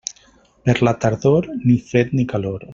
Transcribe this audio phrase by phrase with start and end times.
[0.69, 2.69] Per la tardor, ni fred ni calor.